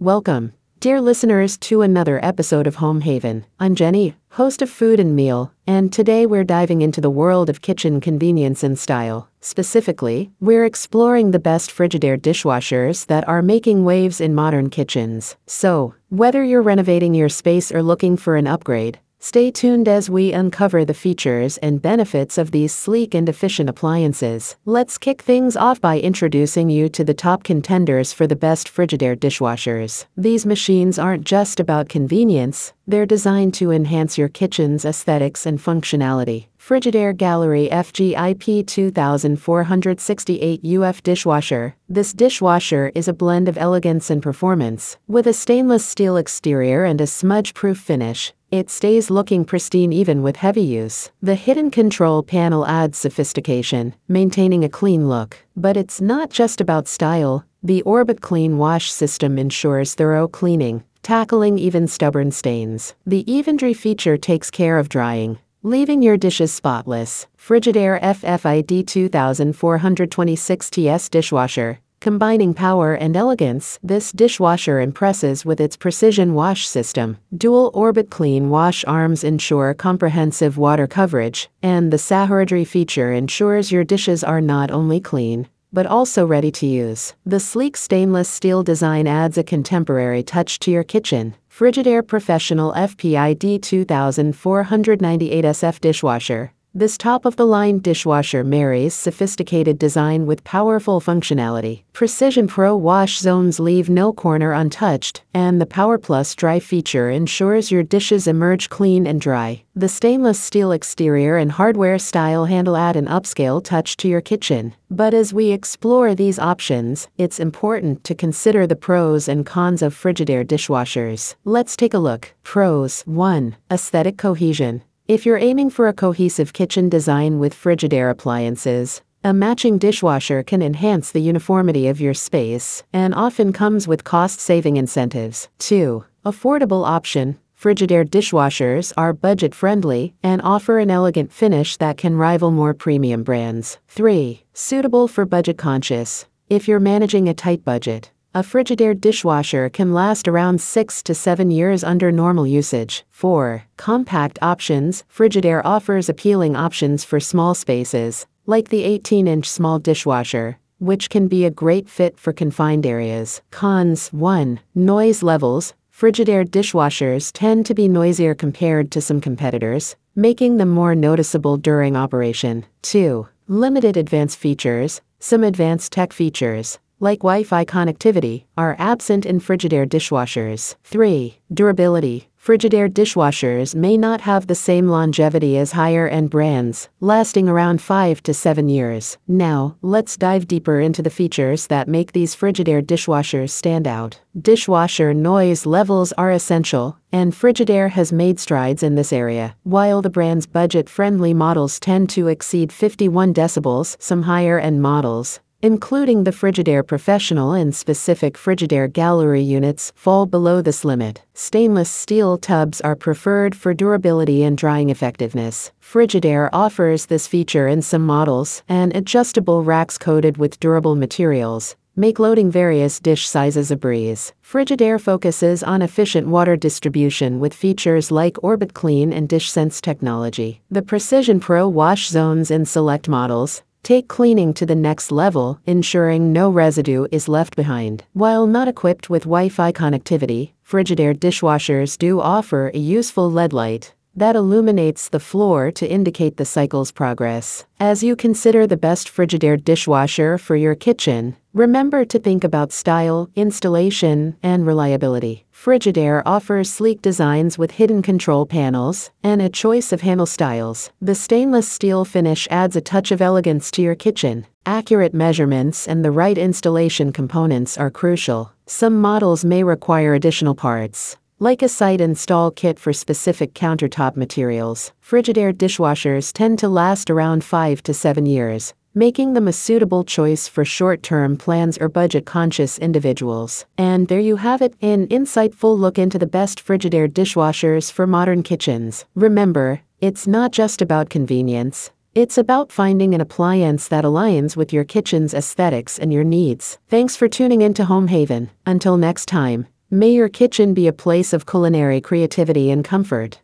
Welcome, 0.00 0.52
dear 0.78 1.00
listeners, 1.00 1.56
to 1.56 1.80
another 1.80 2.22
episode 2.22 2.66
of 2.66 2.74
Home 2.74 3.00
Haven. 3.00 3.46
I'm 3.58 3.74
Jenny, 3.74 4.14
host 4.32 4.60
of 4.60 4.68
Food 4.68 5.00
and 5.00 5.16
Meal, 5.16 5.54
and 5.66 5.90
today 5.90 6.26
we're 6.26 6.44
diving 6.44 6.82
into 6.82 7.00
the 7.00 7.08
world 7.08 7.48
of 7.48 7.62
kitchen 7.62 8.02
convenience 8.02 8.62
and 8.62 8.78
style. 8.78 9.30
Specifically, 9.40 10.30
we're 10.38 10.66
exploring 10.66 11.30
the 11.30 11.38
best 11.38 11.70
Frigidaire 11.70 12.20
dishwashers 12.20 13.06
that 13.06 13.26
are 13.26 13.40
making 13.40 13.86
waves 13.86 14.20
in 14.20 14.34
modern 14.34 14.68
kitchens. 14.68 15.36
So, 15.46 15.94
whether 16.10 16.44
you're 16.44 16.60
renovating 16.60 17.14
your 17.14 17.30
space 17.30 17.72
or 17.72 17.82
looking 17.82 18.18
for 18.18 18.36
an 18.36 18.46
upgrade, 18.46 18.98
Stay 19.28 19.50
tuned 19.50 19.88
as 19.88 20.08
we 20.08 20.32
uncover 20.32 20.84
the 20.84 20.94
features 20.94 21.58
and 21.58 21.82
benefits 21.82 22.38
of 22.38 22.52
these 22.52 22.72
sleek 22.72 23.12
and 23.12 23.28
efficient 23.28 23.68
appliances. 23.68 24.54
Let's 24.64 24.98
kick 24.98 25.20
things 25.20 25.56
off 25.56 25.80
by 25.80 25.98
introducing 25.98 26.70
you 26.70 26.88
to 26.90 27.02
the 27.02 27.12
top 27.12 27.42
contenders 27.42 28.12
for 28.12 28.28
the 28.28 28.36
best 28.36 28.68
Frigidaire 28.68 29.16
dishwashers. 29.18 30.04
These 30.16 30.46
machines 30.46 30.96
aren't 30.96 31.24
just 31.24 31.58
about 31.58 31.88
convenience, 31.88 32.72
they're 32.86 33.04
designed 33.04 33.52
to 33.54 33.72
enhance 33.72 34.16
your 34.16 34.28
kitchen's 34.28 34.84
aesthetics 34.84 35.44
and 35.44 35.58
functionality. 35.58 36.46
Frigidaire 36.66 37.16
Gallery 37.16 37.68
FGIP 37.70 38.66
2468 38.66 40.60
UF 40.64 41.00
dishwasher. 41.04 41.76
This 41.88 42.12
dishwasher 42.12 42.90
is 42.92 43.06
a 43.06 43.12
blend 43.12 43.48
of 43.48 43.56
elegance 43.56 44.10
and 44.10 44.20
performance. 44.20 44.96
With 45.06 45.28
a 45.28 45.32
stainless 45.32 45.86
steel 45.86 46.16
exterior 46.16 46.82
and 46.82 47.00
a 47.00 47.06
smudge-proof 47.06 47.78
finish, 47.78 48.32
it 48.50 48.68
stays 48.68 49.10
looking 49.10 49.44
pristine 49.44 49.92
even 49.92 50.24
with 50.24 50.34
heavy 50.34 50.62
use. 50.62 51.12
The 51.22 51.36
hidden 51.36 51.70
control 51.70 52.24
panel 52.24 52.66
adds 52.66 52.98
sophistication, 52.98 53.94
maintaining 54.08 54.64
a 54.64 54.68
clean 54.68 55.08
look. 55.08 55.36
But 55.56 55.76
it's 55.76 56.00
not 56.00 56.30
just 56.30 56.60
about 56.60 56.88
style. 56.88 57.44
The 57.62 57.82
Orbit 57.82 58.20
Clean 58.22 58.58
Wash 58.58 58.90
system 58.90 59.38
ensures 59.38 59.94
thorough 59.94 60.26
cleaning, 60.26 60.82
tackling 61.04 61.60
even 61.60 61.86
stubborn 61.86 62.32
stains. 62.32 62.96
The 63.06 63.22
Evendry 63.28 63.76
feature 63.76 64.16
takes 64.16 64.50
care 64.50 64.80
of 64.80 64.88
drying, 64.88 65.38
leaving 65.66 66.00
your 66.00 66.16
dishes 66.16 66.54
spotless. 66.54 67.26
Frigidaire 67.36 68.00
FFID 68.00 68.86
2426 68.86 70.70
TS 70.70 71.08
dishwasher. 71.08 71.80
Combining 71.98 72.54
power 72.54 72.94
and 72.94 73.16
elegance, 73.16 73.76
this 73.82 74.12
dishwasher 74.12 74.78
impresses 74.78 75.44
with 75.44 75.60
its 75.60 75.76
precision 75.76 76.34
wash 76.34 76.68
system. 76.68 77.16
Dual 77.36 77.72
orbit 77.74 78.10
clean 78.10 78.48
wash 78.48 78.84
arms 78.84 79.24
ensure 79.24 79.74
comprehensive 79.74 80.56
water 80.56 80.86
coverage, 80.86 81.50
and 81.64 81.92
the 81.92 81.96
Sahradry 81.96 82.64
feature 82.64 83.12
ensures 83.12 83.72
your 83.72 83.82
dishes 83.82 84.22
are 84.22 84.40
not 84.40 84.70
only 84.70 85.00
clean, 85.00 85.48
but 85.72 85.86
also 85.86 86.24
ready 86.24 86.52
to 86.52 86.66
use. 86.66 87.12
The 87.26 87.40
sleek 87.40 87.76
stainless 87.76 88.28
steel 88.28 88.62
design 88.62 89.08
adds 89.08 89.36
a 89.36 89.42
contemporary 89.42 90.22
touch 90.22 90.60
to 90.60 90.70
your 90.70 90.84
kitchen. 90.84 91.34
Frigidaire 91.56 92.06
Professional 92.06 92.70
FPID 92.74 93.62
2498 93.62 95.44
SF 95.46 95.80
dishwasher. 95.80 96.52
This 96.76 96.98
top 96.98 97.24
of 97.24 97.36
the 97.36 97.46
line 97.46 97.78
dishwasher 97.78 98.44
marries 98.44 98.92
sophisticated 98.92 99.78
design 99.78 100.26
with 100.26 100.44
powerful 100.44 101.00
functionality. 101.00 101.84
Precision 101.94 102.46
Pro 102.46 102.76
wash 102.76 103.18
zones 103.18 103.58
leave 103.58 103.88
no 103.88 104.12
corner 104.12 104.52
untouched, 104.52 105.24
and 105.32 105.58
the 105.58 105.64
Power 105.64 105.96
Plus 105.96 106.34
dry 106.34 106.60
feature 106.60 107.08
ensures 107.08 107.70
your 107.70 107.82
dishes 107.82 108.26
emerge 108.26 108.68
clean 108.68 109.06
and 109.06 109.22
dry. 109.22 109.62
The 109.74 109.88
stainless 109.88 110.38
steel 110.38 110.70
exterior 110.70 111.38
and 111.38 111.50
hardware 111.50 111.98
style 111.98 112.44
handle 112.44 112.76
add 112.76 112.96
an 112.96 113.06
upscale 113.06 113.64
touch 113.64 113.96
to 113.96 114.08
your 114.08 114.20
kitchen. 114.20 114.74
But 114.90 115.14
as 115.14 115.32
we 115.32 115.52
explore 115.52 116.14
these 116.14 116.38
options, 116.38 117.08
it's 117.16 117.40
important 117.40 118.04
to 118.04 118.14
consider 118.14 118.66
the 118.66 118.76
pros 118.76 119.28
and 119.28 119.46
cons 119.46 119.80
of 119.80 119.94
Frigidaire 119.94 120.44
dishwashers. 120.44 121.36
Let's 121.46 121.74
take 121.74 121.94
a 121.94 121.98
look. 121.98 122.34
Pros 122.42 123.00
1. 123.06 123.56
Aesthetic 123.70 124.18
cohesion. 124.18 124.82
If 125.08 125.24
you're 125.24 125.38
aiming 125.38 125.70
for 125.70 125.86
a 125.86 125.92
cohesive 125.92 126.52
kitchen 126.52 126.88
design 126.88 127.38
with 127.38 127.54
Frigidaire 127.54 128.10
appliances, 128.10 129.02
a 129.22 129.32
matching 129.32 129.78
dishwasher 129.78 130.42
can 130.42 130.60
enhance 130.60 131.12
the 131.12 131.20
uniformity 131.20 131.86
of 131.86 132.00
your 132.00 132.12
space 132.12 132.82
and 132.92 133.14
often 133.14 133.52
comes 133.52 133.86
with 133.86 134.02
cost 134.02 134.40
saving 134.40 134.76
incentives. 134.76 135.48
2. 135.60 136.04
Affordable 136.24 136.84
option. 136.84 137.38
Frigidaire 137.56 138.04
dishwashers 138.04 138.92
are 138.96 139.12
budget 139.12 139.54
friendly 139.54 140.12
and 140.24 140.42
offer 140.42 140.80
an 140.80 140.90
elegant 140.90 141.32
finish 141.32 141.76
that 141.76 141.96
can 141.96 142.16
rival 142.16 142.50
more 142.50 142.74
premium 142.74 143.22
brands. 143.22 143.78
3. 143.86 144.42
Suitable 144.54 145.06
for 145.06 145.24
budget 145.24 145.56
conscious. 145.56 146.26
If 146.50 146.66
you're 146.66 146.80
managing 146.80 147.28
a 147.28 147.34
tight 147.34 147.64
budget, 147.64 148.10
a 148.36 148.40
Frigidaire 148.40 149.00
dishwasher 149.00 149.70
can 149.70 149.94
last 149.94 150.28
around 150.28 150.60
6 150.60 151.02
to 151.04 151.14
7 151.14 151.50
years 151.50 151.82
under 151.82 152.12
normal 152.12 152.46
usage. 152.46 153.02
4. 153.10 153.64
Compact 153.78 154.38
options 154.42 155.04
Frigidaire 155.10 155.62
offers 155.64 156.10
appealing 156.10 156.54
options 156.54 157.02
for 157.02 157.18
small 157.18 157.54
spaces, 157.54 158.26
like 158.44 158.68
the 158.68 158.84
18 158.84 159.26
inch 159.26 159.48
small 159.48 159.78
dishwasher, 159.78 160.58
which 160.78 161.08
can 161.08 161.28
be 161.28 161.46
a 161.46 161.50
great 161.50 161.88
fit 161.88 162.18
for 162.18 162.34
confined 162.34 162.84
areas. 162.84 163.40
Cons 163.50 164.08
1. 164.12 164.60
Noise 164.74 165.22
levels 165.22 165.72
Frigidaire 165.90 166.46
dishwashers 166.46 167.30
tend 167.32 167.64
to 167.64 167.74
be 167.74 167.88
noisier 167.88 168.34
compared 168.34 168.90
to 168.90 169.00
some 169.00 169.18
competitors, 169.18 169.96
making 170.14 170.58
them 170.58 170.68
more 170.68 170.94
noticeable 170.94 171.56
during 171.56 171.96
operation. 171.96 172.66
2. 172.82 173.26
Limited 173.48 173.96
advanced 173.96 174.36
features 174.36 175.00
Some 175.20 175.42
advanced 175.42 175.90
tech 175.90 176.12
features, 176.12 176.78
like 177.00 177.20
Wi-Fi 177.20 177.64
connectivity, 177.64 178.44
are 178.56 178.76
absent 178.78 179.26
in 179.26 179.40
Frigidaire 179.40 179.88
dishwashers. 179.88 180.76
3. 180.84 181.38
Durability. 181.52 182.28
Frigidaire 182.42 182.88
dishwashers 182.88 183.74
may 183.74 183.96
not 183.96 184.20
have 184.20 184.46
the 184.46 184.54
same 184.54 184.86
longevity 184.86 185.58
as 185.58 185.72
higher-end 185.72 186.30
brands, 186.30 186.88
lasting 187.00 187.48
around 187.48 187.82
5 187.82 188.22
to 188.22 188.32
7 188.32 188.68
years. 188.68 189.18
Now, 189.26 189.76
let's 189.82 190.16
dive 190.16 190.46
deeper 190.46 190.78
into 190.78 191.02
the 191.02 191.10
features 191.10 191.66
that 191.66 191.88
make 191.88 192.12
these 192.12 192.36
Frigidaire 192.36 192.86
dishwashers 192.86 193.50
stand 193.50 193.88
out. 193.88 194.20
Dishwasher 194.40 195.12
noise 195.12 195.66
levels 195.66 196.12
are 196.12 196.30
essential, 196.30 196.96
and 197.10 197.32
Frigidaire 197.32 197.90
has 197.90 198.12
made 198.12 198.38
strides 198.38 198.84
in 198.84 198.94
this 198.94 199.12
area. 199.12 199.56
While 199.64 200.00
the 200.00 200.10
brand's 200.10 200.46
budget-friendly 200.46 201.34
models 201.34 201.80
tend 201.80 202.10
to 202.10 202.28
exceed 202.28 202.70
51 202.70 203.34
decibels, 203.34 203.96
some 203.98 204.22
higher-end 204.22 204.80
models, 204.80 205.40
including 205.66 206.22
the 206.22 206.30
Frigidaire 206.30 206.86
Professional 206.86 207.52
and 207.52 207.74
specific 207.74 208.34
Frigidaire 208.34 208.92
Gallery 208.92 209.42
units, 209.42 209.92
fall 209.96 210.24
below 210.24 210.62
this 210.62 210.84
limit. 210.84 211.22
Stainless 211.34 211.90
steel 211.90 212.38
tubs 212.38 212.80
are 212.82 212.94
preferred 212.94 213.52
for 213.56 213.74
durability 213.74 214.44
and 214.44 214.56
drying 214.56 214.90
effectiveness. 214.90 215.72
Frigidaire 215.82 216.48
offers 216.52 217.06
this 217.06 217.26
feature 217.26 217.66
in 217.66 217.82
some 217.82 218.06
models, 218.06 218.62
and 218.68 218.94
adjustable 218.94 219.64
racks 219.64 219.98
coated 219.98 220.36
with 220.36 220.60
durable 220.60 220.94
materials 220.94 221.74
make 221.98 222.18
loading 222.18 222.50
various 222.50 223.00
dish 223.00 223.26
sizes 223.26 223.70
a 223.70 223.76
breeze. 223.76 224.34
Frigidaire 224.44 225.00
focuses 225.00 225.62
on 225.62 225.80
efficient 225.80 226.28
water 226.28 226.54
distribution 226.54 227.40
with 227.40 227.54
features 227.54 228.10
like 228.10 228.44
Orbit 228.44 228.74
Clean 228.74 229.14
and 229.14 229.30
DishSense 229.30 229.80
technology. 229.80 230.60
The 230.70 230.82
Precision 230.82 231.40
Pro 231.40 231.66
wash 231.66 232.08
zones 232.08 232.50
in 232.50 232.66
select 232.66 233.08
models, 233.08 233.62
Take 233.86 234.08
cleaning 234.08 234.52
to 234.54 234.66
the 234.66 234.74
next 234.74 235.12
level, 235.12 235.60
ensuring 235.64 236.32
no 236.32 236.50
residue 236.50 237.06
is 237.12 237.28
left 237.28 237.54
behind. 237.54 238.02
While 238.14 238.48
not 238.48 238.66
equipped 238.66 239.08
with 239.08 239.22
Wi-Fi 239.22 239.70
connectivity, 239.70 240.50
Frigidaire 240.68 241.16
dishwashers 241.16 241.96
do 241.96 242.20
offer 242.20 242.72
a 242.74 242.78
useful 242.78 243.30
LED 243.30 243.52
light 243.52 243.94
that 244.16 244.34
illuminates 244.34 245.08
the 245.08 245.20
floor 245.20 245.70
to 245.70 245.88
indicate 245.88 246.36
the 246.36 246.44
cycle's 246.44 246.90
progress. 246.90 247.64
As 247.78 248.02
you 248.02 248.16
consider 248.16 248.66
the 248.66 248.76
best 248.76 249.08
Frigidaire 249.08 249.62
dishwasher 249.62 250.36
for 250.36 250.56
your 250.56 250.74
kitchen, 250.74 251.36
remember 251.56 252.04
to 252.04 252.18
think 252.18 252.44
about 252.44 252.70
style, 252.70 253.30
installation, 253.34 254.36
and 254.42 254.66
reliability. 254.66 255.46
Frigidaire 255.50 256.22
offers 256.26 256.70
sleek 256.70 257.00
designs 257.00 257.56
with 257.56 257.70
hidden 257.70 258.02
control 258.02 258.44
panels 258.44 259.10
and 259.22 259.40
a 259.40 259.48
choice 259.48 259.90
of 259.90 260.02
handle 260.02 260.26
styles. 260.26 260.90
The 261.00 261.14
stainless 261.14 261.66
steel 261.66 262.04
finish 262.04 262.46
adds 262.50 262.76
a 262.76 262.82
touch 262.82 263.10
of 263.10 263.22
elegance 263.22 263.70
to 263.70 263.82
your 263.82 263.94
kitchen. 263.94 264.46
Accurate 264.66 265.14
measurements 265.14 265.88
and 265.88 266.04
the 266.04 266.10
right 266.10 266.36
installation 266.36 267.10
components 267.10 267.78
are 267.78 267.90
crucial. 267.90 268.52
Some 268.66 269.00
models 269.00 269.42
may 269.42 269.64
require 269.64 270.12
additional 270.12 270.54
parts, 270.54 271.16
like 271.38 271.60
a 271.60 271.68
site 271.68 272.00
install 272.00 272.50
kit 272.50 272.78
for 272.78 272.94
specific 272.94 273.52
countertop 273.52 274.16
materials, 274.16 274.92
Frigidaire 275.06 275.52
dishwashers 275.52 276.32
tend 276.32 276.58
to 276.58 276.68
last 276.68 277.10
around 277.10 277.44
5 277.44 277.82
to 277.82 277.92
7 277.92 278.24
years, 278.24 278.72
making 278.96 279.34
them 279.34 279.46
a 279.46 279.52
suitable 279.52 280.02
choice 280.02 280.48
for 280.48 280.64
short-term 280.64 281.36
plans 281.36 281.76
or 281.78 281.88
budget-conscious 281.88 282.78
individuals. 282.78 283.66
And 283.76 284.08
there 284.08 284.18
you 284.18 284.36
have 284.36 284.62
it, 284.62 284.74
an 284.80 285.06
insightful 285.08 285.78
look 285.78 285.98
into 285.98 286.18
the 286.18 286.26
best 286.26 286.66
Frigidaire 286.66 287.08
dishwashers 287.08 287.92
for 287.92 288.06
modern 288.06 288.42
kitchens. 288.42 289.04
Remember, 289.14 289.82
it's 290.00 290.26
not 290.26 290.50
just 290.50 290.80
about 290.80 291.10
convenience. 291.10 291.90
It's 292.14 292.38
about 292.38 292.72
finding 292.72 293.14
an 293.14 293.20
appliance 293.20 293.86
that 293.88 294.04
aligns 294.04 294.56
with 294.56 294.72
your 294.72 294.84
kitchen's 294.84 295.34
aesthetics 295.34 295.98
and 295.98 296.10
your 296.10 296.24
needs. 296.24 296.78
Thanks 296.88 297.14
for 297.14 297.28
tuning 297.28 297.60
in 297.60 297.74
to 297.74 297.84
Home 297.84 298.08
Haven. 298.08 298.48
Until 298.64 298.96
next 298.96 299.26
time, 299.26 299.66
May 299.90 300.10
your 300.10 300.28
kitchen 300.28 300.74
be 300.74 300.88
a 300.88 300.92
place 300.92 301.32
of 301.32 301.46
culinary 301.46 302.00
creativity 302.00 302.72
and 302.72 302.84
comfort. 302.84 303.34